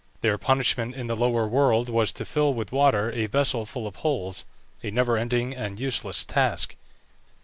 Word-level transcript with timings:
Their 0.21 0.39
punishment 0.39 0.95
in 0.95 1.05
the 1.05 1.15
lower 1.15 1.47
world 1.47 1.87
was 1.87 2.11
to 2.13 2.25
fill 2.25 2.55
with 2.55 2.71
water 2.71 3.11
a 3.11 3.27
vessel 3.27 3.67
full 3.67 3.85
of 3.85 3.97
holes, 3.97 4.45
a 4.81 4.89
never 4.89 5.15
ending 5.15 5.53
and 5.53 5.79
useless 5.79 6.25
task. 6.25 6.75